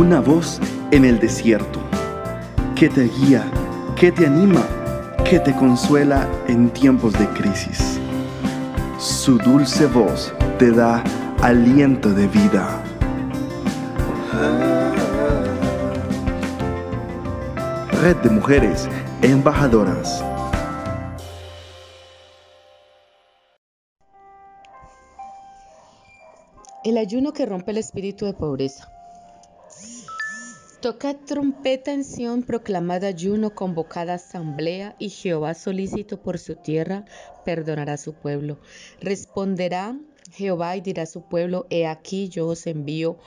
una 0.00 0.18
voz 0.18 0.58
en 0.92 1.04
el 1.04 1.20
desierto, 1.20 1.78
que 2.74 2.88
te 2.88 3.02
guía, 3.02 3.44
que 3.96 4.10
te 4.10 4.26
anima, 4.26 4.66
que 5.26 5.38
te 5.38 5.54
consuela 5.54 6.26
en 6.48 6.70
tiempos 6.70 7.12
de 7.12 7.28
crisis. 7.28 8.00
Su 8.98 9.36
dulce 9.36 9.84
voz 9.84 10.32
te 10.58 10.70
da 10.70 11.04
aliento 11.42 12.14
de 12.14 12.26
vida. 12.28 12.82
Red 18.00 18.16
de 18.22 18.30
Mujeres 18.30 18.88
Embajadoras. 19.20 20.24
El 26.84 26.96
ayuno 26.96 27.34
que 27.34 27.44
rompe 27.44 27.72
el 27.72 27.76
espíritu 27.76 28.24
de 28.24 28.32
pobreza. 28.32 28.90
Toca 30.80 31.12
trompeta 31.12 31.92
en 31.92 32.04
Sión, 32.04 32.42
proclamada 32.42 33.08
ayuno, 33.08 33.54
convocada 33.54 34.14
asamblea, 34.14 34.96
y 34.98 35.10
Jehová 35.10 35.52
solícito 35.52 36.22
por 36.22 36.38
su 36.38 36.56
tierra, 36.56 37.04
perdonará 37.44 37.92
a 37.92 37.98
su 37.98 38.14
pueblo. 38.14 38.58
Responderá 38.98 39.98
Jehová 40.32 40.78
y 40.78 40.80
dirá 40.80 41.02
a 41.02 41.06
su 41.06 41.20
pueblo, 41.28 41.66
he 41.68 41.86
aquí 41.86 42.30
yo 42.30 42.46
os 42.46 42.66
envío 42.66 43.18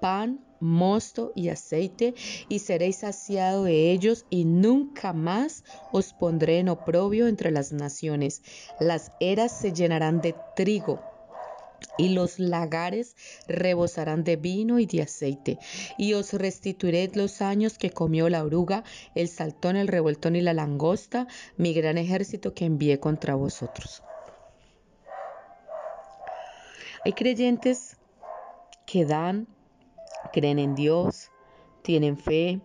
pan, 0.00 0.38
mosto 0.60 1.32
y 1.34 1.48
aceite, 1.48 2.14
y 2.48 2.60
seréis 2.60 2.98
saciado 2.98 3.64
de 3.64 3.90
ellos, 3.90 4.24
y 4.30 4.44
nunca 4.44 5.12
más 5.12 5.64
os 5.90 6.12
pondré 6.12 6.60
en 6.60 6.68
oprobio 6.68 7.26
entre 7.26 7.50
las 7.50 7.72
naciones. 7.72 8.42
Las 8.78 9.10
eras 9.18 9.50
se 9.50 9.72
llenarán 9.72 10.20
de 10.20 10.36
trigo 10.54 11.09
y 11.96 12.10
los 12.10 12.38
lagares 12.38 13.16
rebosarán 13.46 14.24
de 14.24 14.36
vino 14.36 14.78
y 14.78 14.86
de 14.86 15.02
aceite, 15.02 15.58
y 15.98 16.14
os 16.14 16.32
restituiré 16.32 17.10
los 17.14 17.42
años 17.42 17.78
que 17.78 17.90
comió 17.90 18.28
la 18.28 18.44
oruga, 18.44 18.84
el 19.14 19.28
saltón, 19.28 19.76
el 19.76 19.88
revoltón 19.88 20.36
y 20.36 20.40
la 20.40 20.54
langosta, 20.54 21.26
mi 21.56 21.72
gran 21.74 21.98
ejército 21.98 22.54
que 22.54 22.64
envié 22.64 23.00
contra 23.00 23.34
vosotros. 23.34 24.02
Hay 27.04 27.12
creyentes 27.12 27.96
que 28.86 29.04
dan, 29.04 29.46
creen 30.32 30.58
en 30.58 30.74
Dios, 30.74 31.30
tienen 31.82 32.18
fe, 32.18 32.60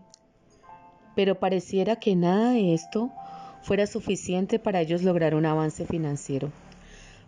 pero 1.16 1.40
pareciera 1.40 1.96
que 1.96 2.16
nada 2.16 2.52
de 2.52 2.74
esto 2.74 3.12
fuera 3.62 3.88
suficiente 3.88 4.60
para 4.60 4.82
ellos 4.82 5.04
lograr 5.04 5.36
un 5.36 5.46
avance 5.46 5.86
financiero. 5.86 6.52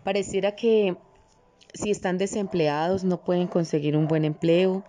Pareciera 0.03 0.55
que 0.55 0.97
si 1.77 1.91
están 1.91 2.17
desempleados 2.17 3.03
no 3.03 3.21
pueden 3.21 3.47
conseguir 3.47 3.95
un 3.95 4.07
buen 4.07 4.25
empleo, 4.25 4.83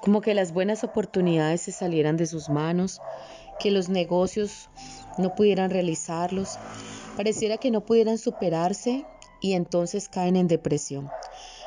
como 0.00 0.20
que 0.20 0.34
las 0.34 0.52
buenas 0.52 0.84
oportunidades 0.84 1.62
se 1.62 1.72
salieran 1.72 2.16
de 2.16 2.26
sus 2.26 2.48
manos, 2.48 3.00
que 3.58 3.70
los 3.70 3.88
negocios 3.88 4.68
no 5.18 5.34
pudieran 5.34 5.70
realizarlos, 5.70 6.58
pareciera 7.16 7.58
que 7.58 7.70
no 7.70 7.84
pudieran 7.84 8.18
superarse 8.18 9.04
y 9.40 9.52
entonces 9.52 10.08
caen 10.08 10.36
en 10.36 10.48
depresión. 10.48 11.10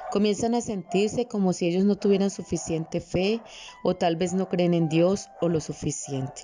Comienzan 0.09 0.53
a 0.53 0.61
sentirse 0.61 1.27
como 1.27 1.53
si 1.53 1.67
ellos 1.67 1.85
no 1.85 1.95
tuvieran 1.95 2.29
suficiente 2.29 3.01
fe 3.01 3.41
o 3.83 3.95
tal 3.95 4.15
vez 4.15 4.33
no 4.33 4.47
creen 4.47 4.75
en 4.75 4.87
Dios 4.87 5.29
o 5.39 5.49
lo 5.49 5.59
suficiente. 5.59 6.43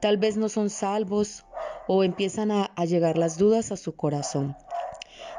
Tal 0.00 0.18
vez 0.18 0.36
no 0.36 0.50
son 0.50 0.68
salvos 0.68 1.44
o 1.86 2.04
empiezan 2.04 2.50
a, 2.50 2.64
a 2.76 2.84
llegar 2.84 3.16
las 3.16 3.38
dudas 3.38 3.72
a 3.72 3.76
su 3.78 3.96
corazón. 3.96 4.56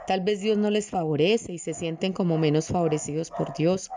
Tal 0.08 0.22
vez 0.22 0.42
Dios 0.42 0.58
no 0.58 0.70
les 0.70 0.90
favorece 0.90 1.54
y 1.54 1.60
se 1.60 1.74
sienten 1.74 2.14
como 2.14 2.38
menos 2.38 2.68
favorecidos 2.68 3.32
por 3.32 3.54
Dios. 3.54 3.92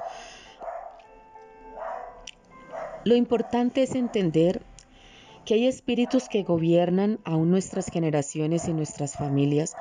Lo 3.05 3.15
importante 3.15 3.83
es 3.83 3.95
entender 3.95 4.63
que 5.47 5.55
hay 5.55 5.67
espíritus 5.67 6.29
que 6.29 6.43
gobiernan 6.43 7.21
aún 7.25 7.53
nuestras 7.53 7.87
generaciones 7.87 8.67
y 8.67 8.73
nuestras 8.73 9.15
familias 9.15 9.77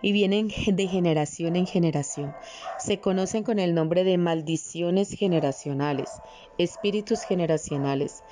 y 0.00 0.12
vienen 0.12 0.48
de 0.66 0.88
generación 0.88 1.56
en 1.56 1.66
generación. 1.66 2.34
Se 2.78 3.00
conocen 3.00 3.44
con 3.44 3.58
el 3.58 3.74
nombre 3.74 4.02
de 4.02 4.16
maldiciones 4.16 5.12
generacionales, 5.12 6.10
espíritus 6.56 7.22
generacionales. 7.22 8.22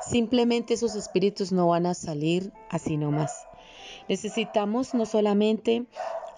Simplemente 0.00 0.74
esos 0.74 0.94
espíritus 0.94 1.50
no 1.50 1.66
van 1.68 1.86
a 1.86 1.94
salir 1.94 2.52
así 2.70 2.96
nomás. 2.96 3.44
Necesitamos 4.08 4.94
no 4.94 5.04
solamente 5.04 5.84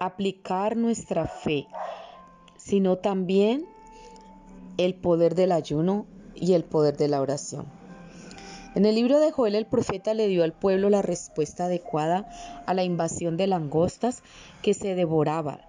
aplicar 0.00 0.76
nuestra 0.76 1.26
fe, 1.26 1.66
sino 2.56 2.96
también 2.96 3.66
el 4.76 4.94
poder 4.94 5.34
del 5.34 5.52
ayuno 5.52 6.06
y 6.34 6.54
el 6.54 6.64
poder 6.64 6.96
de 6.96 7.08
la 7.08 7.20
oración. 7.20 7.66
En 8.74 8.86
el 8.86 8.94
libro 8.94 9.18
de 9.18 9.32
Joel 9.32 9.54
el 9.54 9.66
profeta 9.66 10.14
le 10.14 10.28
dio 10.28 10.44
al 10.44 10.52
pueblo 10.52 10.88
la 10.90 11.02
respuesta 11.02 11.64
adecuada 11.64 12.28
a 12.66 12.74
la 12.74 12.84
invasión 12.84 13.36
de 13.36 13.46
langostas 13.46 14.22
que 14.62 14.74
se 14.74 14.94
devoraba, 14.94 15.60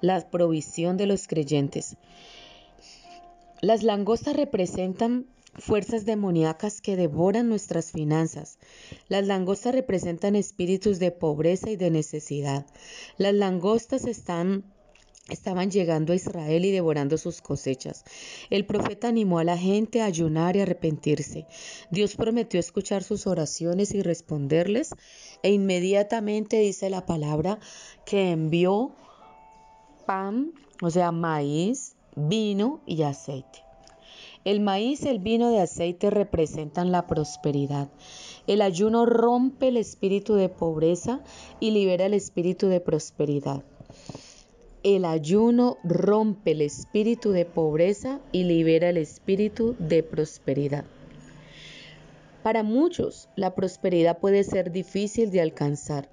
la 0.00 0.20
provisión 0.20 0.96
de 0.96 1.06
los 1.06 1.26
creyentes. 1.26 1.96
Las 3.60 3.82
langostas 3.82 4.36
representan 4.36 5.26
fuerzas 5.58 6.04
demoníacas 6.04 6.80
que 6.80 6.96
devoran 6.96 7.48
nuestras 7.48 7.92
finanzas. 7.92 8.58
Las 9.08 9.26
langostas 9.26 9.74
representan 9.74 10.36
espíritus 10.36 10.98
de 10.98 11.10
pobreza 11.10 11.70
y 11.70 11.76
de 11.76 11.90
necesidad. 11.90 12.66
Las 13.18 13.34
langostas 13.34 14.04
estaban 14.06 14.64
llegando 15.70 16.12
a 16.12 16.16
Israel 16.16 16.64
y 16.64 16.70
devorando 16.70 17.16
sus 17.18 17.40
cosechas. 17.40 18.04
El 18.50 18.66
profeta 18.66 19.08
animó 19.08 19.38
a 19.38 19.44
la 19.44 19.56
gente 19.56 20.02
a 20.02 20.06
ayunar 20.06 20.56
y 20.56 20.60
arrepentirse. 20.60 21.46
Dios 21.90 22.16
prometió 22.16 22.60
escuchar 22.60 23.02
sus 23.02 23.26
oraciones 23.26 23.94
y 23.94 24.02
responderles 24.02 24.90
e 25.42 25.52
inmediatamente 25.52 26.58
dice 26.58 26.90
la 26.90 27.06
palabra 27.06 27.58
que 28.04 28.30
envió 28.30 28.94
pan, 30.06 30.52
o 30.82 30.90
sea, 30.90 31.12
maíz, 31.12 31.96
vino 32.14 32.82
y 32.86 33.02
aceite. 33.02 33.63
El 34.44 34.60
maíz, 34.60 35.04
el 35.04 35.20
vino 35.20 35.50
de 35.50 35.60
aceite 35.60 36.10
representan 36.10 36.92
la 36.92 37.06
prosperidad. 37.06 37.88
El 38.46 38.60
ayuno 38.60 39.06
rompe 39.06 39.68
el 39.68 39.78
espíritu 39.78 40.34
de 40.34 40.50
pobreza 40.50 41.22
y 41.60 41.70
libera 41.70 42.04
el 42.04 42.12
espíritu 42.12 42.68
de 42.68 42.80
prosperidad. 42.80 43.64
El 44.82 45.06
ayuno 45.06 45.78
rompe 45.82 46.50
el 46.50 46.60
espíritu 46.60 47.30
de 47.30 47.46
pobreza 47.46 48.20
y 48.32 48.44
libera 48.44 48.90
el 48.90 48.98
espíritu 48.98 49.76
de 49.78 50.02
prosperidad. 50.02 50.84
Para 52.42 52.62
muchos, 52.62 53.30
la 53.36 53.54
prosperidad 53.54 54.18
puede 54.18 54.44
ser 54.44 54.70
difícil 54.72 55.30
de 55.30 55.40
alcanzar. 55.40 56.10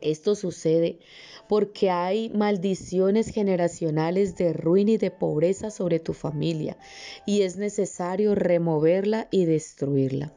Esto 0.00 0.36
sucede 0.36 1.00
porque 1.50 1.90
hay 1.90 2.28
maldiciones 2.28 3.30
generacionales 3.30 4.36
de 4.36 4.52
ruina 4.52 4.92
y 4.92 4.98
de 4.98 5.10
pobreza 5.10 5.72
sobre 5.72 5.98
tu 5.98 6.12
familia 6.12 6.76
y 7.26 7.42
es 7.42 7.56
necesario 7.56 8.36
removerla 8.36 9.26
y 9.32 9.46
destruirla. 9.46 10.32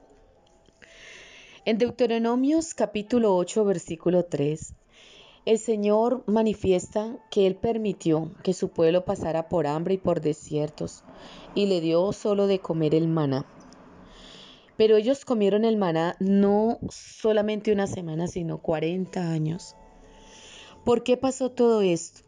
En 1.65 1.77
Deuteronomios 1.77 2.73
capítulo 2.73 3.35
8 3.35 3.63
versículo 3.63 4.25
3, 4.25 4.73
el 5.45 5.59
Señor 5.59 6.23
manifiesta 6.25 7.15
que 7.29 7.45
Él 7.45 7.57
permitió 7.57 8.31
que 8.43 8.53
su 8.53 8.69
pueblo 8.69 9.05
pasara 9.05 9.49
por 9.49 9.67
hambre 9.67 9.93
y 9.93 9.97
por 9.99 10.19
desiertos 10.19 11.03
y 11.53 11.67
le 11.67 11.79
dio 11.79 12.11
solo 12.11 12.47
de 12.47 12.57
comer 12.57 12.95
el 12.95 13.07
maná. 13.07 13.45
Pero 14.77 14.97
ellos 14.97 15.25
comieron 15.25 15.63
el 15.63 15.77
maná 15.77 16.15
no 16.19 16.79
solamente 16.89 17.71
una 17.71 17.85
semana, 17.85 18.25
sino 18.25 18.57
40 18.63 19.29
años. 19.29 19.75
¿Por 20.83 21.03
qué 21.03 21.15
pasó 21.15 21.49
todo 21.49 21.81
esto? 21.81 22.21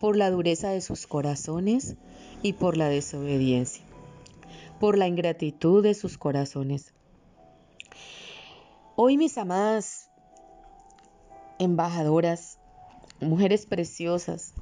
Por 0.00 0.16
la 0.16 0.30
dureza 0.30 0.70
de 0.70 0.80
sus 0.80 1.06
corazones 1.06 1.96
y 2.42 2.54
por 2.54 2.78
la 2.78 2.88
desobediencia, 2.88 3.84
por 4.80 4.96
la 4.96 5.06
ingratitud 5.06 5.82
de 5.82 5.92
sus 5.92 6.16
corazones. 6.16 6.94
Hoy, 8.96 9.18
mis 9.18 9.36
amadas 9.36 10.08
embajadoras, 11.58 12.58
mujeres 13.20 13.66
preciosas, 13.66 14.54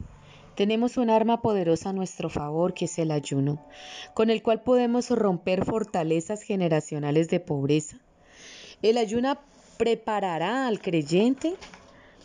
tenemos 0.57 0.97
un 0.97 1.09
arma 1.09 1.43
poderosa 1.43 1.91
a 1.91 1.93
nuestro 1.93 2.29
favor 2.29 2.75
que 2.75 2.87
es 2.87 2.99
el 2.99 3.13
ayuno, 3.13 3.65
con 4.15 4.31
el 4.31 4.43
cual 4.43 4.63
podemos 4.63 5.11
romper 5.11 5.65
fortalezas 5.65 6.43
generacionales 6.43 7.29
de 7.29 7.39
pobreza. 7.39 7.99
El 8.83 8.99
ayuno 8.99 9.39
preparará 9.79 10.67
al 10.67 10.81
creyente 10.81 11.55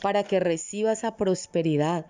para 0.02 0.24
que 0.24 0.40
reciba 0.40 0.92
esa 0.92 1.18
prosperidad. 1.18 2.06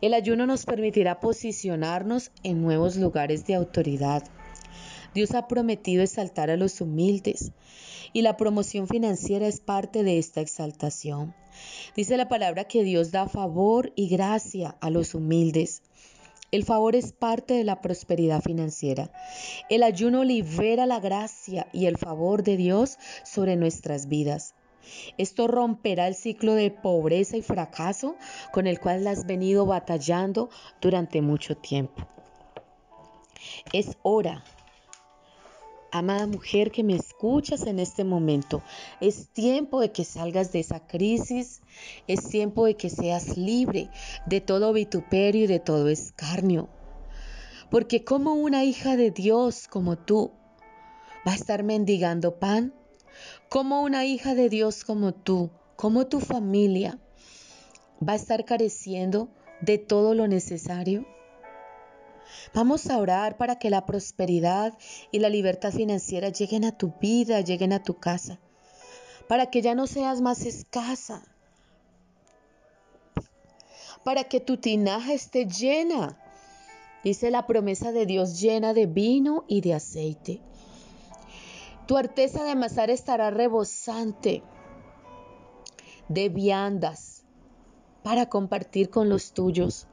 El 0.00 0.14
ayuno 0.14 0.46
nos 0.46 0.64
permitirá 0.64 1.20
posicionarnos 1.20 2.30
en 2.42 2.62
nuevos 2.62 2.96
lugares 2.96 3.46
de 3.46 3.54
autoridad. 3.54 4.24
Dios 5.14 5.34
ha 5.34 5.48
prometido 5.48 6.02
exaltar 6.02 6.50
a 6.50 6.56
los 6.56 6.80
humildes 6.80 7.52
y 8.12 8.22
la 8.22 8.36
promoción 8.36 8.88
financiera 8.88 9.46
es 9.46 9.60
parte 9.60 10.02
de 10.02 10.18
esta 10.18 10.40
exaltación. 10.40 11.34
Dice 11.96 12.16
la 12.16 12.28
palabra 12.28 12.64
que 12.64 12.84
Dios 12.84 13.10
da 13.10 13.28
favor 13.28 13.92
y 13.96 14.08
gracia 14.08 14.76
a 14.80 14.90
los 14.90 15.14
humildes. 15.14 15.82
El 16.52 16.64
favor 16.64 16.96
es 16.96 17.12
parte 17.12 17.54
de 17.54 17.64
la 17.64 17.80
prosperidad 17.80 18.42
financiera. 18.42 19.12
El 19.68 19.84
ayuno 19.84 20.24
libera 20.24 20.86
la 20.86 20.98
gracia 20.98 21.68
y 21.72 21.86
el 21.86 21.96
favor 21.96 22.42
de 22.42 22.56
Dios 22.56 22.98
sobre 23.24 23.54
nuestras 23.56 24.08
vidas. 24.08 24.54
Esto 25.18 25.46
romperá 25.46 26.06
el 26.06 26.14
ciclo 26.14 26.54
de 26.54 26.70
pobreza 26.70 27.36
y 27.36 27.42
fracaso 27.42 28.16
con 28.52 28.66
el 28.66 28.80
cual 28.80 29.06
has 29.06 29.26
venido 29.26 29.66
batallando 29.66 30.50
durante 30.80 31.22
mucho 31.22 31.56
tiempo. 31.56 32.06
Es 33.72 33.96
hora 34.02 34.44
Amada 35.92 36.28
mujer 36.28 36.70
que 36.70 36.84
me 36.84 36.94
escuchas 36.94 37.66
en 37.66 37.80
este 37.80 38.04
momento, 38.04 38.62
es 39.00 39.28
tiempo 39.30 39.80
de 39.80 39.90
que 39.90 40.04
salgas 40.04 40.52
de 40.52 40.60
esa 40.60 40.86
crisis, 40.86 41.62
es 42.06 42.28
tiempo 42.28 42.64
de 42.64 42.76
que 42.76 42.90
seas 42.90 43.36
libre 43.36 43.90
de 44.24 44.40
todo 44.40 44.72
vituperio 44.72 45.44
y 45.44 45.48
de 45.48 45.58
todo 45.58 45.88
escarnio. 45.88 46.68
Porque 47.72 48.04
como 48.04 48.34
una 48.34 48.62
hija 48.62 48.96
de 48.96 49.10
Dios 49.10 49.66
como 49.66 49.98
tú 49.98 50.30
va 51.26 51.32
a 51.32 51.36
estar 51.36 51.64
mendigando 51.64 52.38
pan, 52.38 52.72
como 53.50 53.82
una 53.82 54.04
hija 54.04 54.36
de 54.36 54.48
Dios 54.48 54.84
como 54.84 55.12
tú, 55.12 55.50
como 55.74 56.06
tu 56.06 56.20
familia 56.20 57.00
va 58.00 58.12
a 58.12 58.16
estar 58.16 58.44
careciendo 58.44 59.28
de 59.60 59.76
todo 59.76 60.14
lo 60.14 60.28
necesario. 60.28 61.04
Vamos 62.54 62.88
a 62.88 62.98
orar 62.98 63.36
para 63.36 63.58
que 63.58 63.68
la 63.68 63.86
prosperidad 63.86 64.78
y 65.10 65.18
la 65.18 65.28
libertad 65.28 65.72
financiera 65.72 66.28
lleguen 66.28 66.64
a 66.64 66.78
tu 66.78 66.94
vida, 67.00 67.40
lleguen 67.40 67.72
a 67.72 67.82
tu 67.82 67.98
casa, 67.98 68.38
para 69.26 69.50
que 69.50 69.62
ya 69.62 69.74
no 69.74 69.88
seas 69.88 70.20
más 70.20 70.46
escasa, 70.46 71.24
para 74.04 74.22
que 74.24 74.38
tu 74.38 74.58
tinaja 74.58 75.12
esté 75.12 75.46
llena. 75.46 76.16
Dice 77.02 77.32
la 77.32 77.48
promesa 77.48 77.90
de 77.90 78.06
Dios 78.06 78.40
llena 78.40 78.74
de 78.74 78.86
vino 78.86 79.44
y 79.48 79.60
de 79.60 79.74
aceite. 79.74 80.40
Tu 81.90 81.96
arteza 81.96 82.44
de 82.44 82.50
amasar 82.50 82.88
estará 82.88 83.32
rebosante 83.32 84.44
de 86.08 86.28
viandas 86.28 87.24
para 88.04 88.26
compartir 88.26 88.90
con 88.90 89.08
los 89.08 89.32
tuyos 89.32 89.88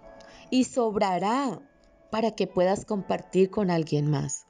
y 0.51 0.65
sobrará 0.65 1.59
para 2.11 2.35
que 2.35 2.45
puedas 2.45 2.85
compartir 2.85 3.49
con 3.49 3.71
alguien 3.71 4.11
más. 4.11 4.45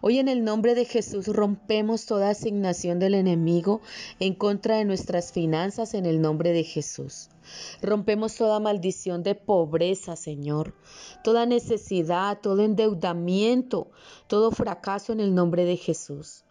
Hoy 0.00 0.20
en 0.20 0.28
el 0.28 0.42
nombre 0.42 0.74
de 0.74 0.86
Jesús 0.86 1.26
rompemos 1.26 2.06
toda 2.06 2.30
asignación 2.30 2.98
del 2.98 3.12
enemigo 3.12 3.82
en 4.18 4.34
contra 4.34 4.76
de 4.76 4.86
nuestras 4.86 5.32
finanzas 5.32 5.92
en 5.92 6.06
el 6.06 6.22
nombre 6.22 6.52
de 6.52 6.64
Jesús. 6.64 7.28
Rompemos 7.80 8.34
toda 8.36 8.60
maldición 8.60 9.22
de 9.22 9.34
pobreza, 9.34 10.16
Señor, 10.16 10.74
toda 11.24 11.46
necesidad, 11.46 12.40
todo 12.40 12.62
endeudamiento, 12.62 13.90
todo 14.26 14.50
fracaso 14.50 15.12
en 15.12 15.20
el 15.20 15.34
nombre 15.34 15.64
de 15.64 15.76
Jesús. 15.76 16.44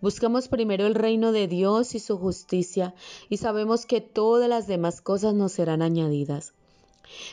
Buscamos 0.00 0.48
primero 0.48 0.86
el 0.86 0.94
reino 0.94 1.32
de 1.32 1.48
Dios 1.48 1.94
y 1.94 2.00
su 2.00 2.18
justicia 2.18 2.94
y 3.28 3.36
sabemos 3.36 3.86
que 3.86 4.00
todas 4.00 4.48
las 4.48 4.66
demás 4.66 5.00
cosas 5.00 5.34
nos 5.34 5.52
serán 5.52 5.82
añadidas. 5.82 6.54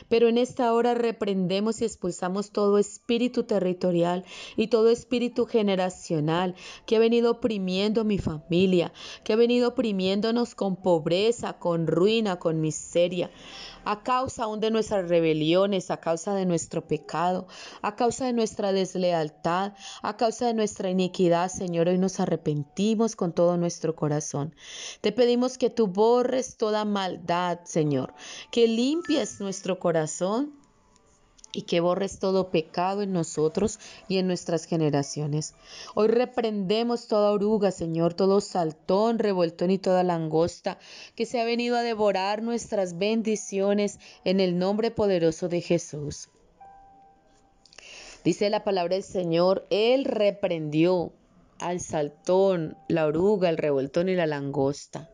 Pero 0.08 0.28
en 0.28 0.38
esta 0.38 0.72
hora 0.72 0.94
reprendemos 0.94 1.80
y 1.80 1.84
expulsamos 1.84 2.50
todo 2.50 2.78
espíritu 2.78 3.44
territorial 3.44 4.24
y 4.56 4.68
todo 4.68 4.90
espíritu 4.90 5.46
generacional 5.46 6.54
que 6.86 6.96
ha 6.96 6.98
venido 6.98 7.32
oprimiendo 7.32 8.04
mi 8.04 8.18
familia, 8.18 8.92
que 9.24 9.32
ha 9.32 9.36
venido 9.36 9.68
oprimiéndonos 9.68 10.54
con 10.54 10.76
pobreza, 10.76 11.58
con 11.58 11.86
ruina, 11.86 12.36
con 12.36 12.60
miseria 12.60 13.30
a 13.86 14.02
causa 14.02 14.44
aún 14.44 14.58
de 14.58 14.70
nuestras 14.72 15.08
rebeliones, 15.08 15.90
a 15.92 15.98
causa 15.98 16.34
de 16.34 16.44
nuestro 16.44 16.86
pecado, 16.86 17.46
a 17.82 17.94
causa 17.94 18.26
de 18.26 18.32
nuestra 18.32 18.72
deslealtad, 18.72 19.74
a 20.02 20.16
causa 20.16 20.46
de 20.46 20.54
nuestra 20.54 20.90
iniquidad, 20.90 21.48
Señor, 21.48 21.88
hoy 21.88 21.96
nos 21.96 22.18
arrepentimos 22.18 23.14
con 23.14 23.32
todo 23.32 23.56
nuestro 23.56 23.94
corazón. 23.94 24.54
Te 25.00 25.12
pedimos 25.12 25.56
que 25.56 25.70
tú 25.70 25.86
borres 25.86 26.56
toda 26.56 26.84
maldad, 26.84 27.60
Señor, 27.62 28.12
que 28.50 28.66
limpies 28.66 29.40
nuestro 29.40 29.78
corazón 29.78 30.65
y 31.56 31.62
que 31.62 31.80
borres 31.80 32.18
todo 32.18 32.50
pecado 32.50 33.00
en 33.00 33.14
nosotros 33.14 33.80
y 34.08 34.18
en 34.18 34.26
nuestras 34.26 34.66
generaciones. 34.66 35.54
Hoy 35.94 36.08
reprendemos 36.08 37.08
toda 37.08 37.30
oruga, 37.30 37.70
Señor, 37.70 38.12
todo 38.12 38.42
saltón, 38.42 39.18
revoltón 39.18 39.70
y 39.70 39.78
toda 39.78 40.02
langosta 40.02 40.78
que 41.14 41.24
se 41.24 41.40
ha 41.40 41.44
venido 41.44 41.76
a 41.76 41.82
devorar 41.82 42.42
nuestras 42.42 42.98
bendiciones 42.98 43.98
en 44.24 44.40
el 44.40 44.58
nombre 44.58 44.90
poderoso 44.90 45.48
de 45.48 45.62
Jesús. 45.62 46.28
Dice 48.22 48.50
la 48.50 48.62
palabra 48.62 48.96
del 48.96 49.04
Señor, 49.04 49.66
Él 49.70 50.04
reprendió 50.04 51.12
al 51.58 51.80
saltón, 51.80 52.76
la 52.86 53.06
oruga, 53.06 53.48
el 53.48 53.56
revoltón 53.56 54.10
y 54.10 54.14
la 54.14 54.26
langosta. 54.26 55.08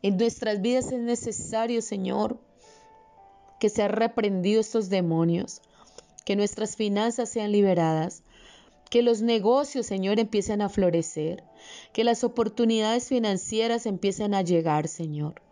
En 0.00 0.16
nuestras 0.16 0.60
vidas 0.60 0.92
es 0.92 1.00
necesario, 1.00 1.82
Señor, 1.82 2.38
que 3.60 3.68
se 3.68 3.82
ha 3.82 3.88
reprendido 3.88 4.60
estos 4.60 4.88
demonios, 4.88 5.60
que 6.24 6.36
nuestras 6.36 6.76
finanzas 6.76 7.30
sean 7.30 7.52
liberadas, 7.52 8.22
que 8.90 9.02
los 9.02 9.20
negocios, 9.20 9.86
Señor, 9.86 10.18
empiecen 10.18 10.62
a 10.62 10.68
florecer, 10.68 11.44
que 11.92 12.04
las 12.04 12.24
oportunidades 12.24 13.08
financieras 13.08 13.86
empiecen 13.86 14.34
a 14.34 14.42
llegar, 14.42 14.88
Señor, 14.88 15.42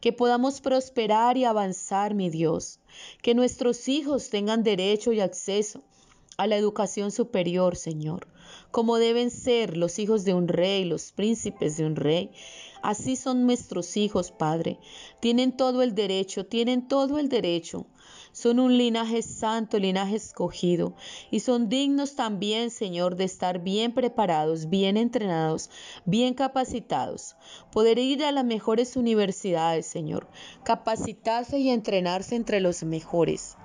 que 0.00 0.12
podamos 0.12 0.60
prosperar 0.60 1.36
y 1.36 1.44
avanzar, 1.44 2.14
mi 2.14 2.30
Dios, 2.30 2.80
que 3.22 3.34
nuestros 3.34 3.88
hijos 3.88 4.30
tengan 4.30 4.62
derecho 4.62 5.12
y 5.12 5.20
acceso 5.20 5.82
a 6.36 6.46
la 6.46 6.56
educación 6.56 7.10
superior, 7.10 7.76
Señor, 7.76 8.28
como 8.70 8.98
deben 8.98 9.30
ser 9.30 9.76
los 9.76 9.98
hijos 9.98 10.24
de 10.24 10.34
un 10.34 10.48
rey, 10.48 10.84
los 10.84 11.12
príncipes 11.12 11.76
de 11.76 11.86
un 11.86 11.96
rey, 11.96 12.30
Así 12.86 13.16
son 13.16 13.46
nuestros 13.46 13.96
hijos, 13.96 14.30
Padre. 14.30 14.78
Tienen 15.18 15.56
todo 15.56 15.82
el 15.82 15.96
derecho, 15.96 16.46
tienen 16.46 16.86
todo 16.86 17.18
el 17.18 17.28
derecho. 17.28 17.88
Son 18.30 18.60
un 18.60 18.78
linaje 18.78 19.22
santo, 19.22 19.80
linaje 19.80 20.14
escogido, 20.14 20.94
y 21.32 21.40
son 21.40 21.68
dignos 21.68 22.14
también, 22.14 22.70
Señor, 22.70 23.16
de 23.16 23.24
estar 23.24 23.58
bien 23.58 23.92
preparados, 23.92 24.70
bien 24.70 24.96
entrenados, 24.96 25.68
bien 26.04 26.34
capacitados, 26.34 27.34
poder 27.72 27.98
ir 27.98 28.24
a 28.24 28.30
las 28.30 28.44
mejores 28.44 28.94
universidades, 28.94 29.86
Señor, 29.86 30.28
capacitarse 30.62 31.58
y 31.58 31.70
entrenarse 31.70 32.36
entre 32.36 32.60
los 32.60 32.84
mejores. 32.84 33.56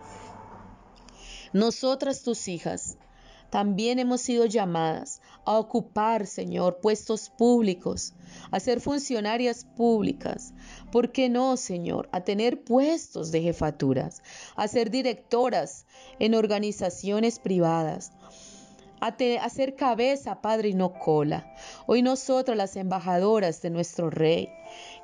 Nosotras, 1.53 2.24
tus 2.24 2.48
hijas, 2.48 2.98
también 3.51 4.00
hemos 4.00 4.22
sido 4.22 4.46
llamadas 4.46 5.22
a 5.43 5.60
ocupar, 5.60 6.25
Señor, 6.25 6.79
puestos 6.79 7.29
públicos, 7.29 8.13
a 8.50 8.62
ser 8.62 8.79
funcionarias 8.79 9.65
públicas. 9.65 10.53
¿Por 10.89 11.12
qué 11.12 11.27
no, 11.27 11.58
Señor? 11.58 12.08
A 12.13 12.22
tener 12.22 12.63
puestos 12.63 13.29
de 13.29 13.41
jefaturas, 13.41 14.24
a 14.55 14.70
ser 14.70 14.89
directoras 14.89 15.86
en 16.17 16.34
organizaciones 16.34 17.39
privadas, 17.39 18.13
a, 19.01 19.50
ser 19.50 19.75
cabeza, 19.75 20.41
Padre, 20.41 20.70
y 20.70 20.74
no 20.74 20.93
cola. 20.93 21.53
Hoy 21.88 22.03
nosotras, 22.03 22.55
las 22.55 22.77
embajadoras 22.77 23.62
de 23.62 23.70
nuestro 23.70 24.10
Rey, 24.10 24.48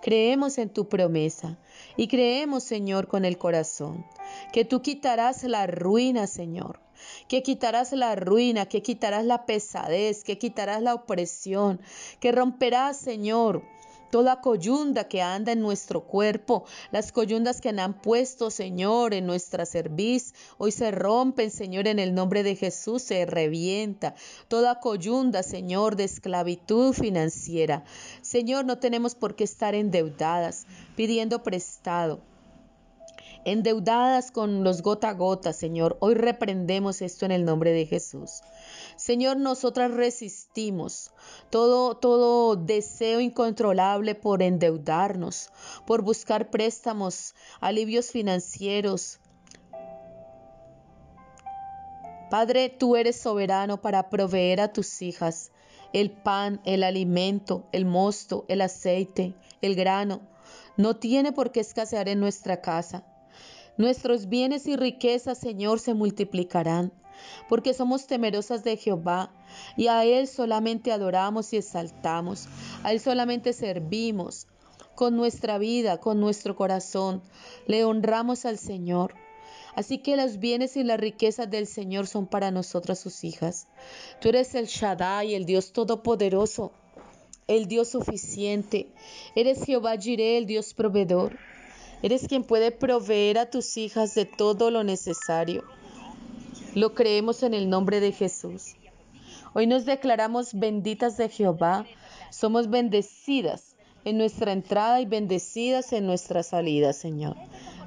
creemos 0.02 0.58
en 0.58 0.70
tu 0.70 0.88
promesa 0.88 1.58
y 1.98 2.08
creemos, 2.08 2.64
Señor, 2.64 3.10
con 3.10 3.26
el 3.26 3.38
corazón, 3.38 4.06
que 4.54 4.64
tú 4.64 4.82
quitarás 4.82 5.44
la 5.44 5.68
ruina, 5.68 6.28
Señor 6.28 6.87
que 7.28 7.44
quitarás 7.44 7.92
la 7.94 8.16
ruina, 8.16 8.68
que 8.68 8.82
quitarás 8.82 9.26
la 9.26 9.46
pesadez, 9.46 10.24
que 10.24 10.38
quitarás 10.38 10.82
la 10.82 10.94
opresión, 10.94 11.80
que 12.20 12.32
romperás, 12.32 12.98
Señor, 12.98 13.64
toda 14.10 14.42
coyunda 14.42 15.08
que 15.08 15.22
anda 15.22 15.52
en 15.52 15.62
nuestro 15.62 16.02
cuerpo, 16.02 16.66
las 16.92 17.12
coyundas 17.12 17.62
que 17.62 17.70
han 17.70 18.02
puesto, 18.02 18.50
Señor, 18.50 19.14
en 19.14 19.26
nuestra 19.26 19.66
cerviz, 19.66 20.34
hoy 20.58 20.72
se 20.72 20.92
rompen, 20.92 21.52
Señor, 21.52 21.88
en 21.88 22.00
el 22.00 22.14
nombre 22.14 22.44
de 22.44 22.56
Jesús, 22.56 23.02
se 23.04 23.26
revienta 23.26 24.16
toda 24.48 24.80
coyunda, 24.80 25.44
Señor, 25.44 25.96
de 25.96 26.06
esclavitud 26.06 26.94
financiera. 26.94 27.84
Señor, 28.22 28.66
no 28.66 28.80
tenemos 28.80 29.16
por 29.16 29.36
qué 29.36 29.44
estar 29.44 29.76
endeudadas, 29.76 30.66
pidiendo 30.96 31.44
prestado 31.44 32.22
endeudadas 33.48 34.32
con 34.32 34.66
los 34.66 34.82
gota 34.82 35.08
a 35.10 35.14
gota, 35.14 35.54
Señor. 35.54 35.96
Hoy 36.02 36.16
reprendemos 36.16 37.02
esto 37.02 37.26
en 37.26 37.32
el 37.32 37.46
nombre 37.46 37.72
de 37.72 37.86
Jesús. 37.86 38.42
Señor, 38.98 39.38
nosotras 39.38 39.92
resistimos 39.92 41.12
todo, 41.50 41.96
todo 41.96 42.58
deseo 42.58 43.22
incontrolable 43.22 44.16
por 44.16 44.42
endeudarnos, 44.42 45.50
por 45.86 46.02
buscar 46.02 46.50
préstamos, 46.50 47.36
alivios 47.62 48.12
financieros. 48.12 49.22
Padre, 52.30 52.68
tú 52.68 52.98
eres 52.98 53.16
soberano 53.16 53.82
para 53.82 54.10
proveer 54.10 54.60
a 54.60 54.74
tus 54.74 55.02
hijas 55.02 55.52
el 55.94 56.12
pan, 56.12 56.60
el 56.66 56.84
alimento, 56.84 57.66
el 57.72 57.86
mosto, 57.86 58.44
el 58.50 58.60
aceite, 58.60 59.36
el 59.62 59.76
grano. 59.76 60.20
No 60.76 60.98
tiene 60.98 61.32
por 61.32 61.54
qué 61.54 61.62
escasear 61.62 62.10
en 62.10 62.20
nuestra 62.20 62.60
casa. 62.60 63.06
Nuestros 63.78 64.28
bienes 64.28 64.68
y 64.68 64.76
riquezas, 64.76 65.38
Señor, 65.38 65.80
se 65.80 65.94
multiplicarán, 65.94 66.92
porque 67.48 67.74
somos 67.74 68.08
temerosas 68.08 68.64
de 68.64 68.76
Jehová 68.76 69.32
y 69.76 69.88
a 69.88 70.04
Él 70.04 70.28
solamente 70.28 70.92
adoramos 70.92 71.54
y 71.54 71.58
exaltamos, 71.58 72.48
a 72.84 72.92
Él 72.92 73.00
solamente 73.00 73.54
servimos 73.54 74.48
con 74.96 75.16
nuestra 75.16 75.60
vida, 75.60 76.00
con 76.00 76.20
nuestro 76.20 76.56
corazón, 76.56 77.22
le 77.68 77.84
honramos 77.84 78.46
al 78.46 78.58
Señor. 78.58 79.14
Así 79.76 80.00
que 80.00 80.18
los 80.18 80.40
bienes 80.40 80.76
y 80.76 80.84
las 80.84 81.00
riquezas 81.00 81.48
del 81.52 81.68
Señor 81.68 82.08
son 82.08 82.26
para 82.26 82.50
nosotras 82.50 83.00
sus 83.00 83.24
hijas. 83.24 83.68
Tú 84.20 84.30
eres 84.30 84.56
el 84.56 84.66
Shaddai, 84.66 85.36
el 85.36 85.46
Dios 85.46 85.72
todopoderoso, 85.72 86.72
el 87.46 87.68
Dios 87.68 87.90
suficiente. 87.90 88.88
Eres 89.36 89.64
Jehová 89.64 89.96
Jireh, 89.96 90.40
el 90.40 90.48
Dios 90.48 90.74
proveedor. 90.74 91.38
Eres 92.04 92.28
quien 92.28 92.44
puede 92.44 92.72
proveer 92.72 93.40
a 93.40 93.50
tus 93.50 93.76
hijas 93.78 94.14
de 94.14 94.26
todo 94.26 94.70
lo 94.70 94.84
necesario. 94.84 95.64
Lo 96.76 96.94
creemos 96.94 97.42
en 97.42 97.56
el 97.56 97.70
nombre 97.70 98.00
de 98.00 98.12
Jesús. 98.12 98.76
Hoy 99.54 99.66
nos 99.66 99.86
declaramos 99.86 100.54
benditas 100.54 101.18
de 101.18 101.28
Jehová. 101.28 101.88
Somos 102.30 102.70
bendecidas 102.70 103.76
en 104.06 104.20
nuestra 104.20 104.52
entrada 104.52 105.02
y 105.02 105.06
bendecidas 105.06 105.92
en 105.92 106.06
nuestra 106.06 106.44
salida, 106.44 106.94
Señor. 106.94 107.36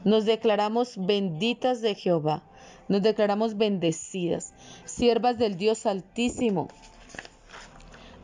Nos 0.04 0.24
declaramos 0.24 0.94
benditas 0.96 1.80
de 1.80 1.94
Jehová. 1.94 2.42
Nos 2.88 3.02
declaramos 3.02 3.56
bendecidas, 3.56 4.52
siervas 4.84 5.38
del 5.38 5.56
Dios 5.56 5.86
Altísimo. 5.86 6.66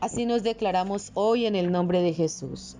Así 0.01 0.25
nos 0.25 0.43
declaramos 0.43 1.11
hoy 1.13 1.45
en 1.45 1.55
el 1.55 1.71
nombre 1.71 2.01
de 2.01 2.13
Jesús. 2.13 2.75